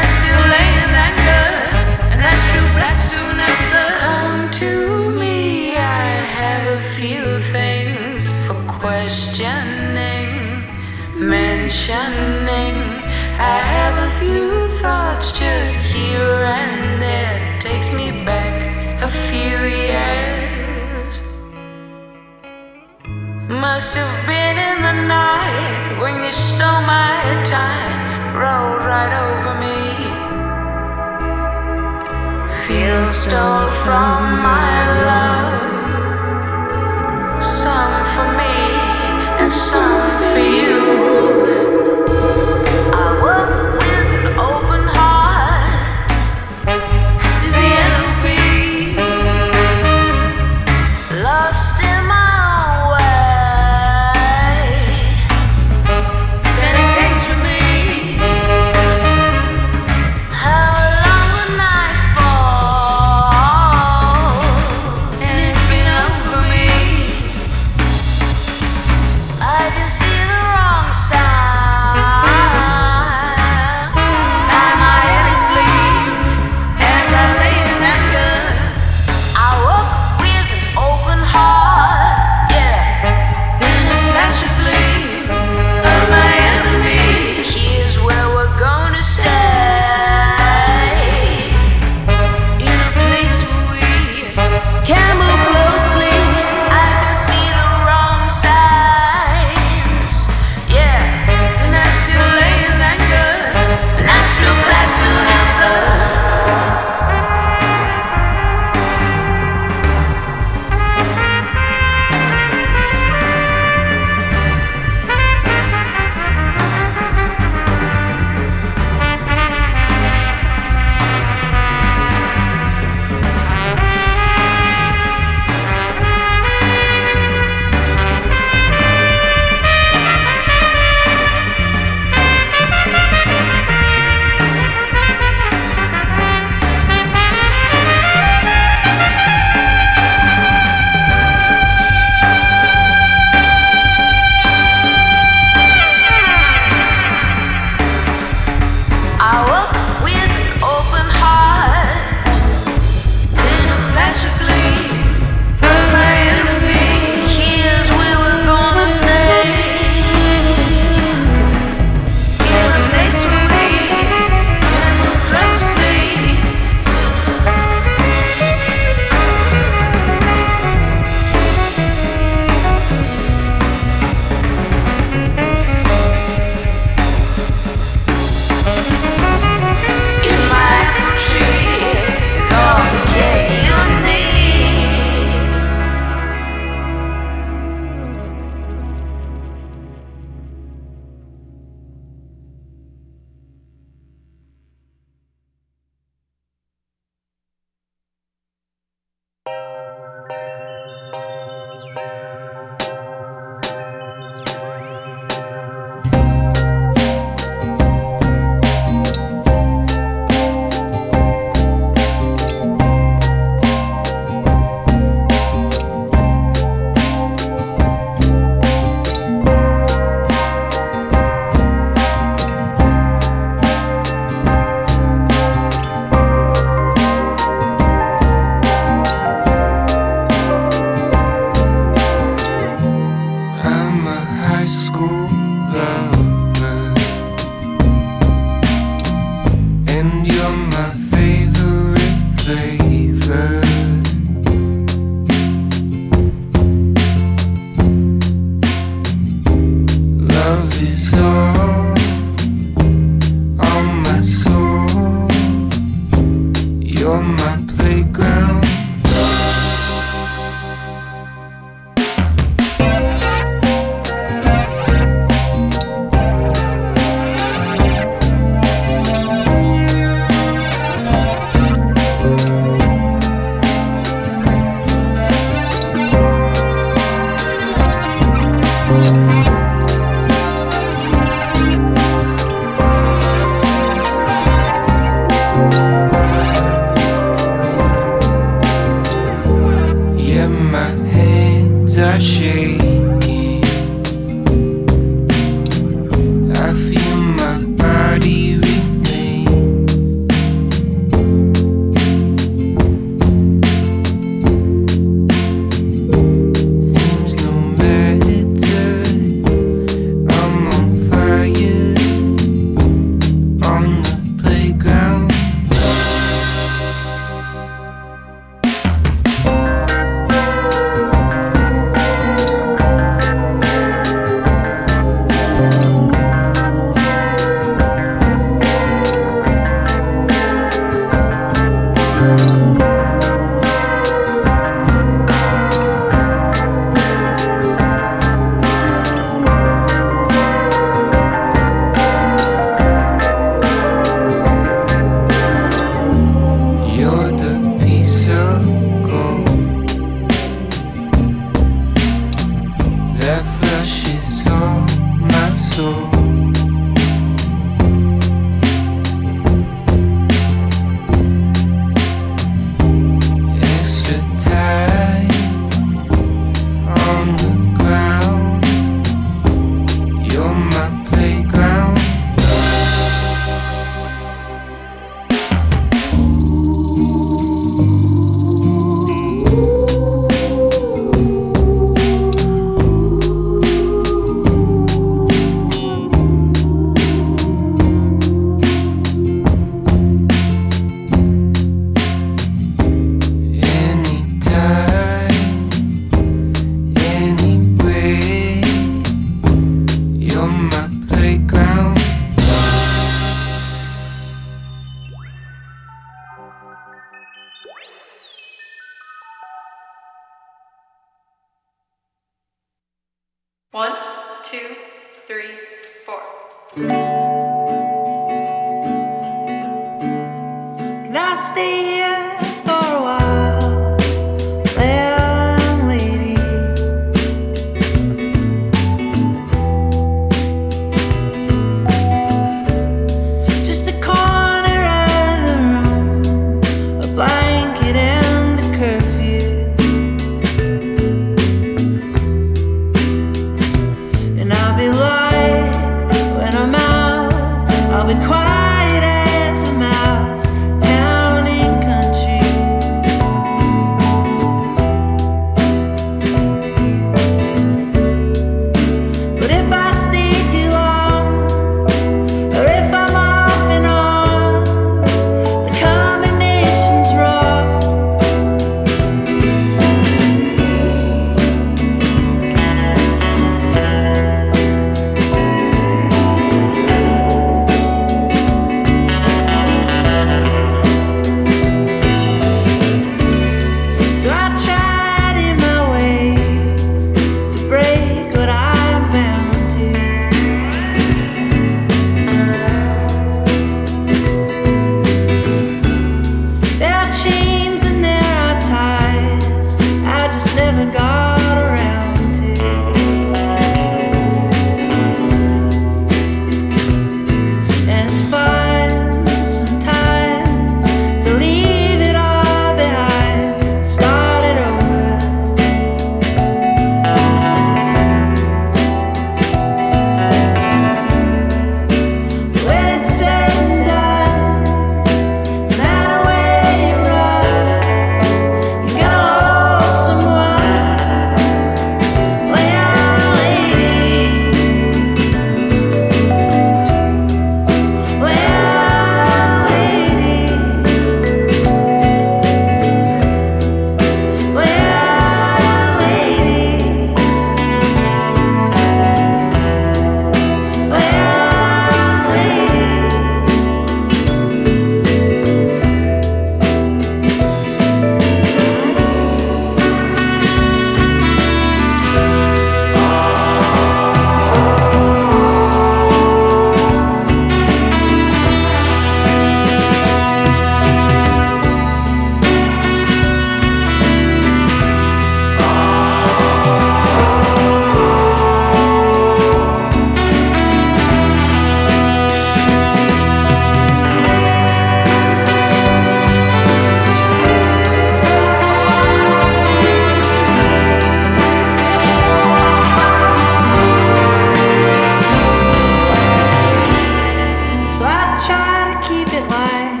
[599.48, 600.00] why.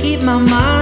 [0.00, 0.77] Keep my mind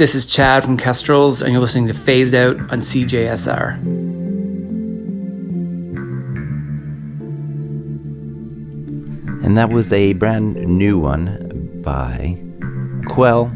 [0.00, 3.74] This is Chad from Kestrels, and you're listening to Phased Out on CJSR.
[9.44, 12.40] And that was a brand new one by
[13.08, 13.52] Quell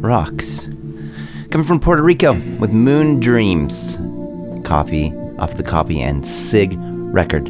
[0.00, 0.64] Rocks.
[1.52, 3.96] Coming from Puerto Rico with Moon Dreams.
[4.66, 7.48] Coffee off the copy and Sig record.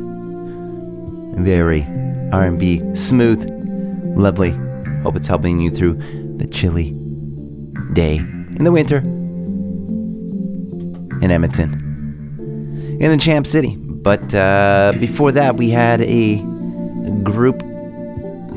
[1.39, 1.85] Very
[2.31, 3.43] R&B, smooth,
[4.19, 4.51] lovely.
[5.03, 5.95] Hope it's helping you through
[6.37, 6.95] the chilly
[7.95, 8.99] day in the winter
[11.23, 13.77] in Edmonton, in the Champ City.
[13.77, 16.37] But uh, before that, we had a
[17.23, 17.59] group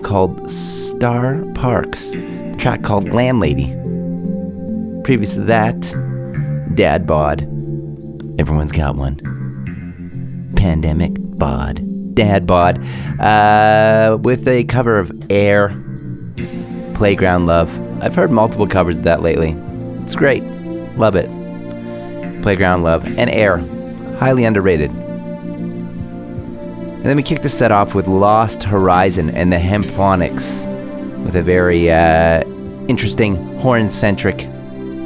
[0.04, 3.74] called Star Parks, a track called Landlady.
[5.04, 5.80] Previous to that,
[6.76, 7.44] Dad Bod.
[8.40, 9.22] Everyone's got one.
[10.58, 11.82] Pandemic Bod.
[12.14, 12.80] Dad Bod.
[13.20, 15.70] Uh, with a cover of Air,
[16.94, 17.72] Playground Love.
[18.02, 19.56] I've heard multiple covers of that lately.
[20.08, 20.42] It's great.
[20.96, 21.28] Love it.
[22.42, 23.58] Playground Love and Air.
[24.20, 24.90] Highly underrated.
[24.90, 25.04] And
[27.04, 30.66] then we kick the set off with Lost Horizon and the Hemponics
[31.26, 32.46] with a very uh,
[32.88, 34.48] interesting horn centric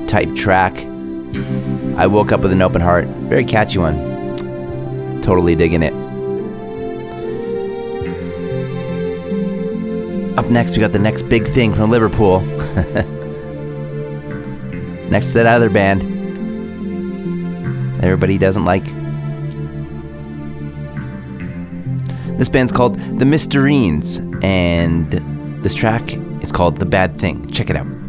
[0.08, 0.76] type track.
[1.98, 3.06] I woke up with an open heart.
[3.06, 3.96] Very catchy one.
[5.24, 5.94] Totally digging it.
[10.38, 12.42] Up next, we got the next big thing from Liverpool.
[15.12, 16.02] next to that other band.
[18.04, 18.86] Everybody doesn't like.
[22.40, 25.12] This band's called The Mysterines, and
[25.62, 27.52] this track is called The Bad Thing.
[27.52, 28.01] Check it out.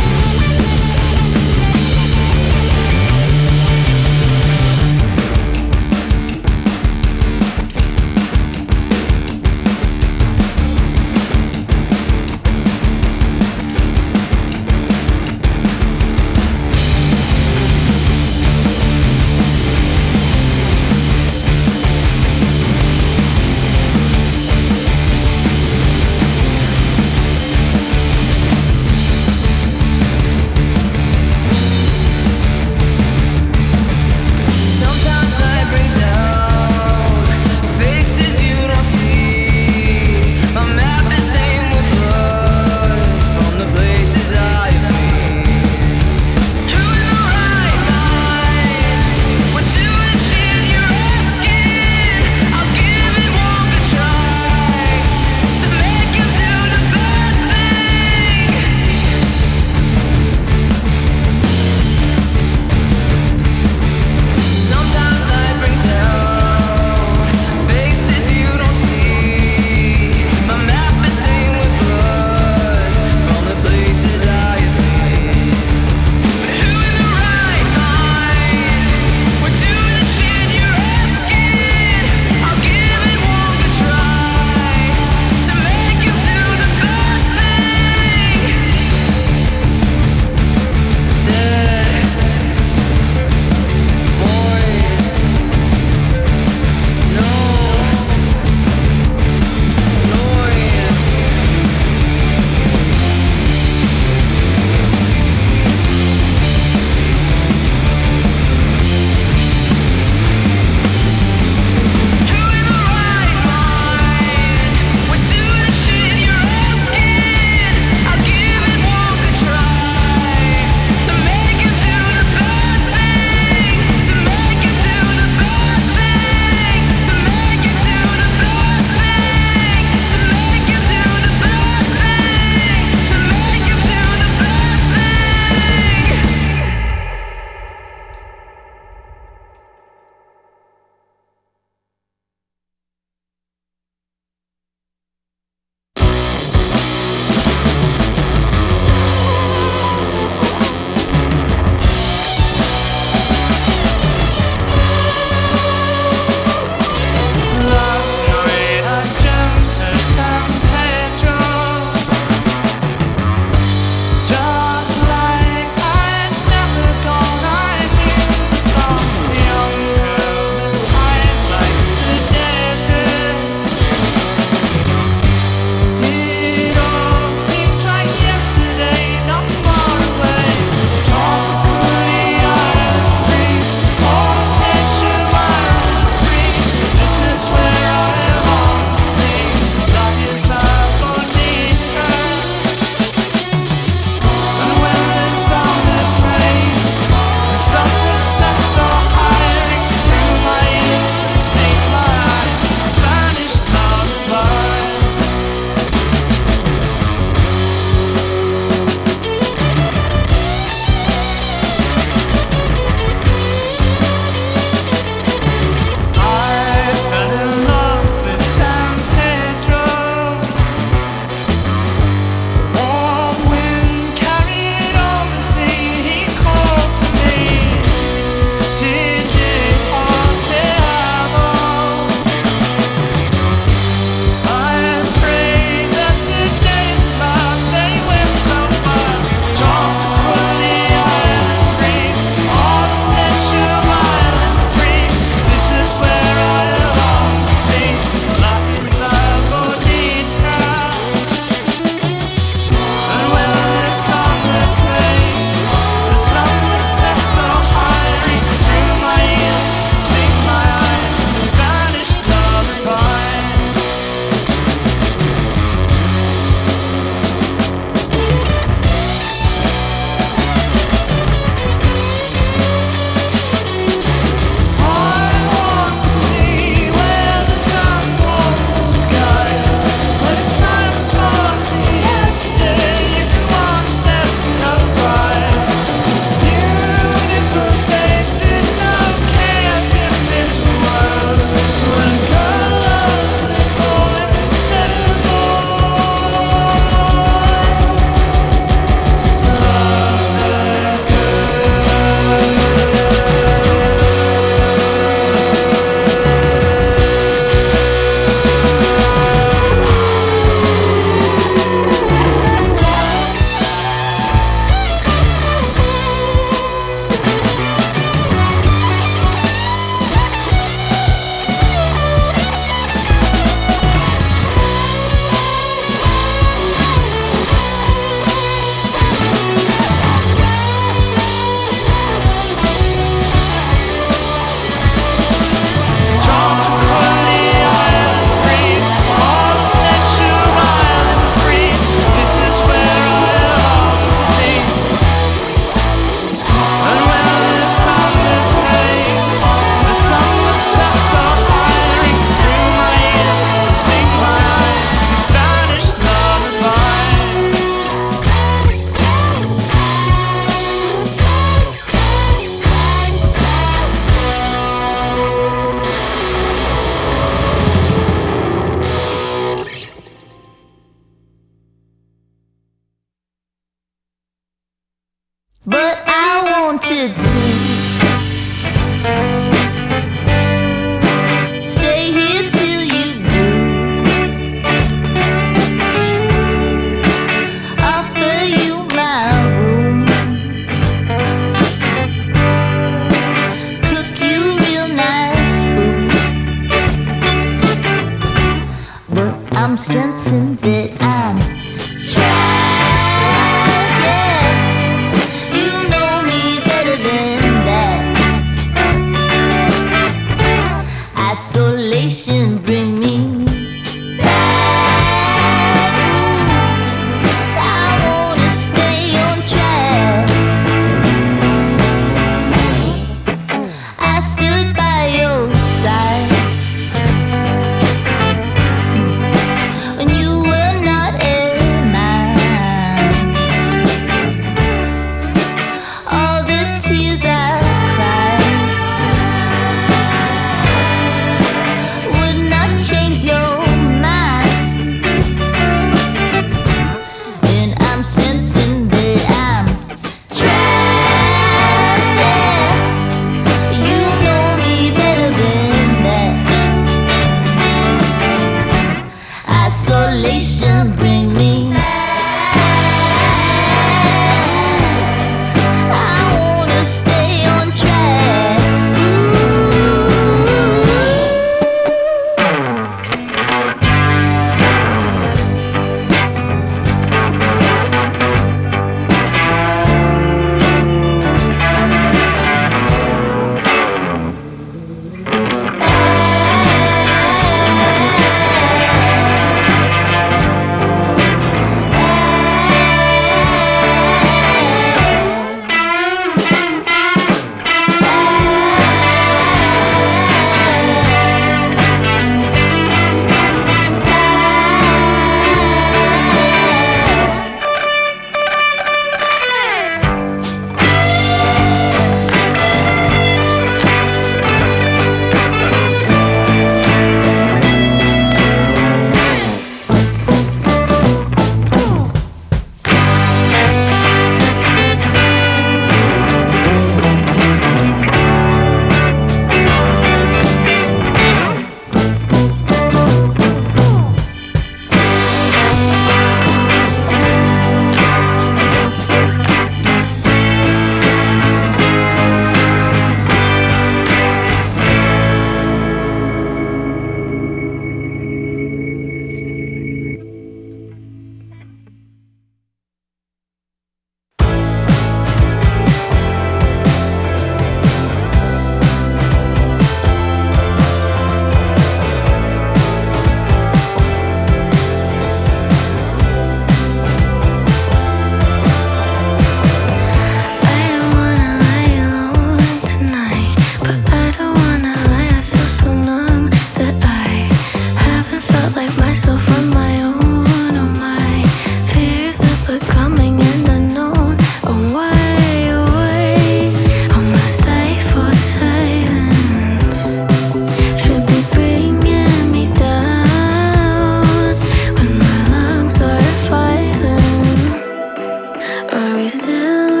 [598.91, 600.00] Are we still?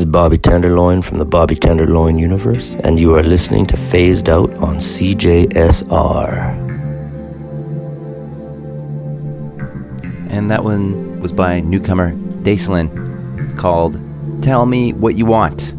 [0.00, 4.50] Is Bobby Tenderloin from the Bobby Tenderloin universe, and you are listening to Phased Out
[4.54, 6.56] on CJSR.
[10.30, 14.00] And that one was by newcomer Dacelin called
[14.42, 15.74] Tell Me What You Want.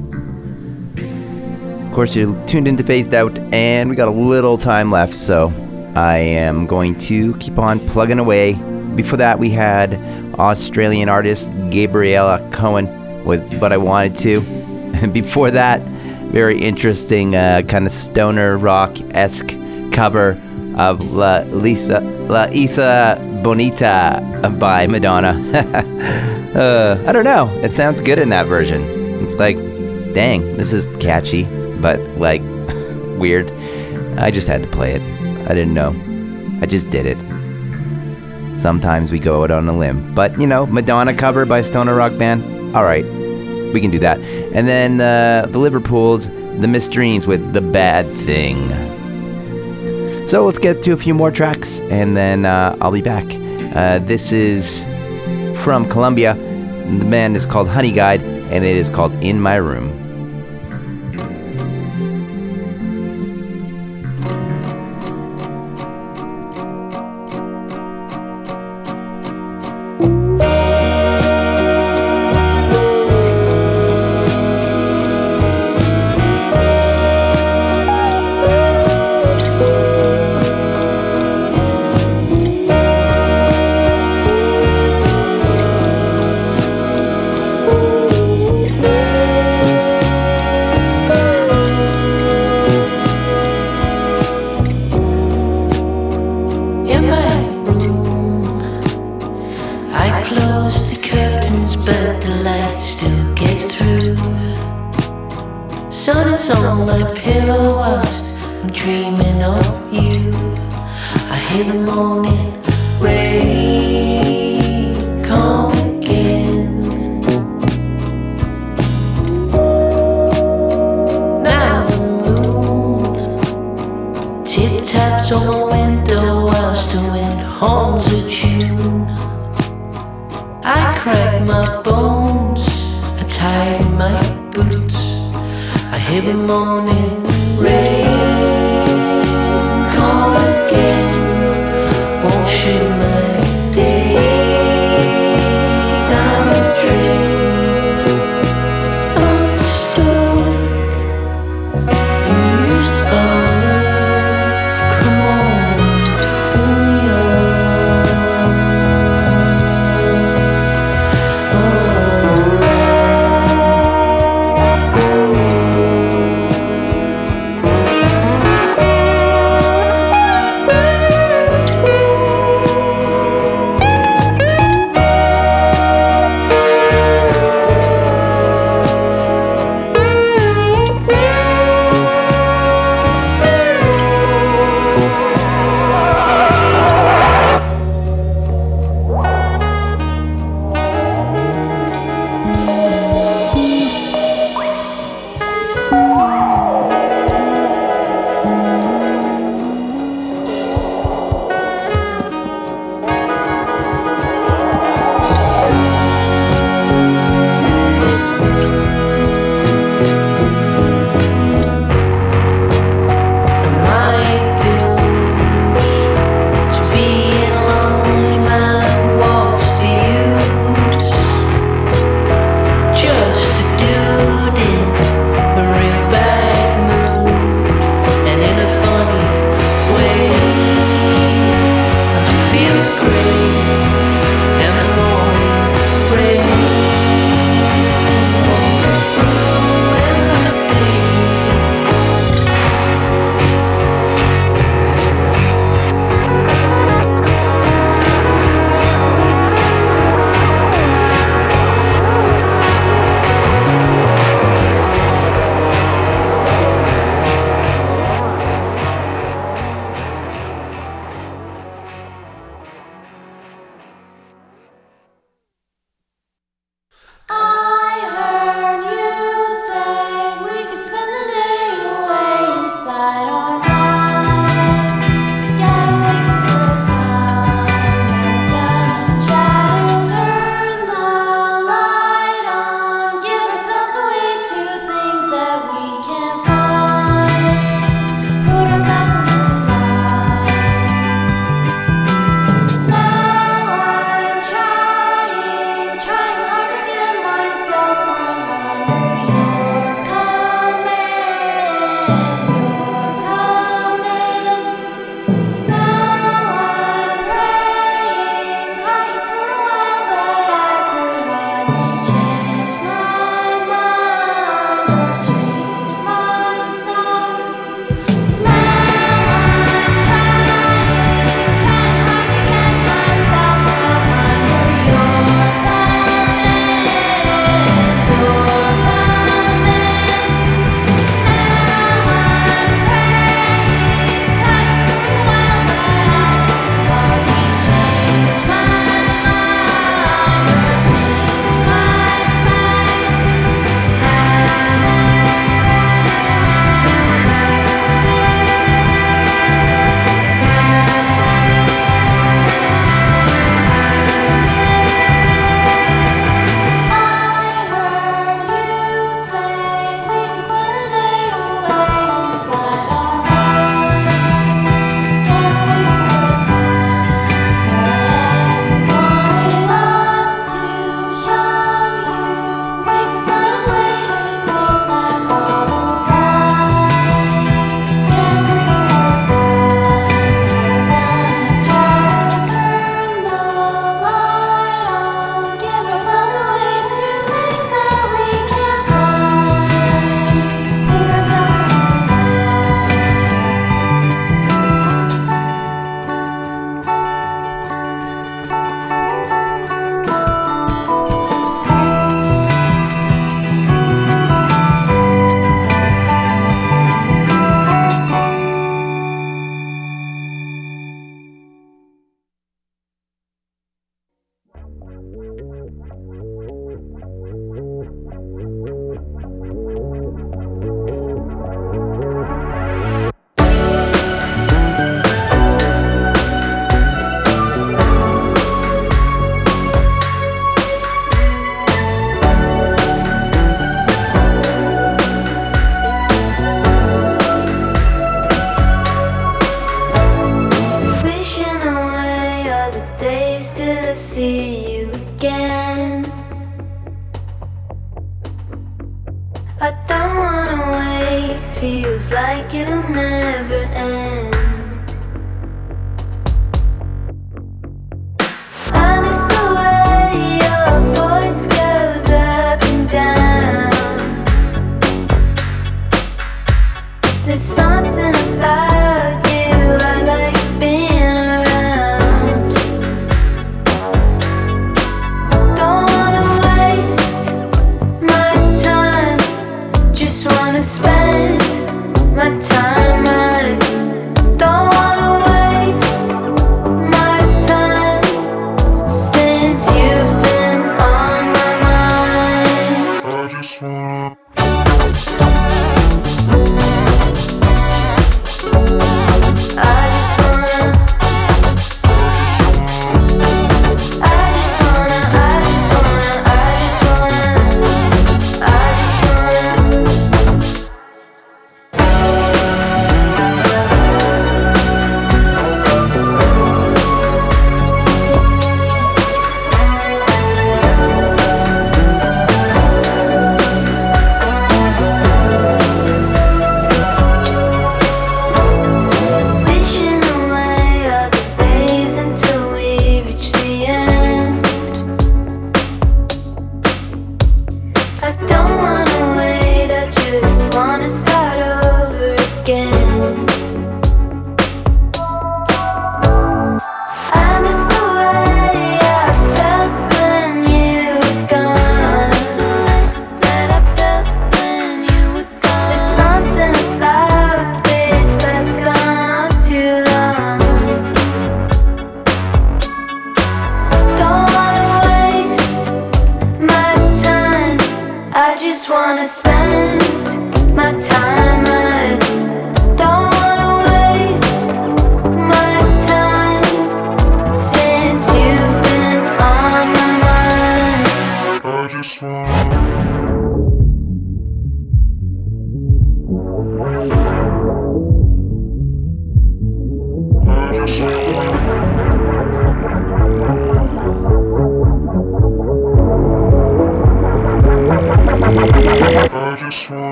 [0.98, 5.52] Of course, you're tuned into Phased Out, and we got a little time left, so
[5.96, 8.54] I am going to keep on plugging away.
[8.96, 9.96] Before that, we had
[10.36, 14.42] Australian artist Gabriella Cohen with But I Wanted to.
[15.02, 15.82] And before that,
[16.32, 19.56] very interesting uh, kind of stoner rock esque
[19.94, 20.40] cover
[20.78, 24.22] of La Lisa La Isa Bonita
[24.60, 25.30] by Madonna.
[26.56, 27.48] uh, I don't know.
[27.64, 28.82] It sounds good in that version.
[29.24, 29.56] It's like,
[30.14, 31.46] dang, this is catchy,
[31.82, 32.42] but like
[33.18, 33.52] weird.
[34.18, 35.02] I just had to play it.
[35.50, 35.96] I didn't know.
[36.62, 37.18] I just did it.
[38.60, 40.14] Sometimes we go out on a limb.
[40.14, 42.44] But, you know, Madonna cover by Stoner Rock Band.
[42.74, 43.04] All right,
[43.74, 44.20] we can do that.
[44.20, 48.70] And then uh, the Liverpools, the Mysterines with The Bad Thing.
[50.28, 53.26] So let's get to a few more tracks and then uh, I'll be back.
[53.76, 54.86] Uh, this is
[55.62, 56.36] from Colombia.
[56.36, 60.11] The band is called Honey Guide and it is called In My Room.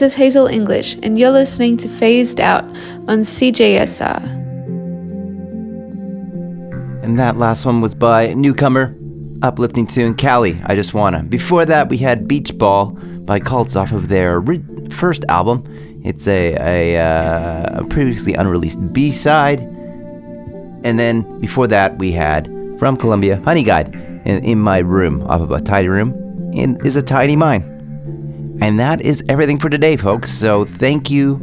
[0.00, 2.64] This is Hazel English, and you're listening to Phased Out
[3.06, 4.22] on CJSR.
[7.02, 8.96] And that last one was by Newcomer,
[9.42, 11.22] uplifting tune Cali, I Just Wanna.
[11.24, 12.92] Before that, we had Beach Ball
[13.26, 14.42] by Cults off of their
[14.88, 15.66] first album.
[16.02, 19.60] It's a, a, uh, a previously unreleased B side.
[20.82, 22.46] And then before that, we had
[22.78, 23.94] from Colombia Honey Guide
[24.24, 26.14] in, in My Room off of a tidy room
[26.54, 27.69] is a tidy mind.
[28.60, 30.30] And that is everything for today, folks.
[30.30, 31.38] So thank you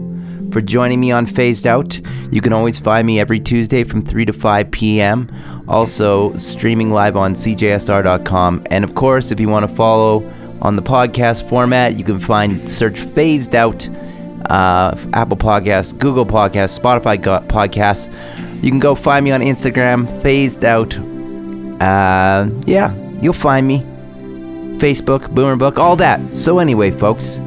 [0.52, 2.00] for joining me on Phased Out.
[2.32, 5.30] You can always find me every Tuesday from 3 to 5 p.m.
[5.68, 8.66] Also, streaming live on cjsr.com.
[8.72, 10.24] And of course, if you want to follow
[10.62, 13.88] on the podcast format, you can find search Phased Out,
[14.50, 17.18] uh, Apple Podcasts, Google Podcasts, Spotify
[17.48, 18.08] Podcasts.
[18.64, 20.96] You can go find me on Instagram, Phased Out.
[21.82, 23.84] Uh, yeah, you'll find me.
[24.78, 26.36] Facebook, Boomer Book, all that.
[26.36, 27.38] So, anyway, folks,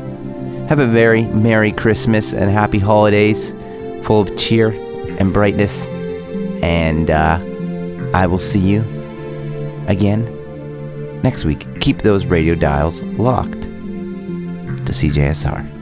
[0.69, 3.53] have a very Merry Christmas and Happy Holidays
[4.05, 4.71] full of cheer
[5.19, 5.87] and brightness.
[6.63, 7.39] And uh,
[8.15, 8.81] I will see you
[9.87, 10.23] again
[11.23, 11.67] next week.
[11.81, 13.63] Keep those radio dials locked.
[13.63, 15.80] to CJSR.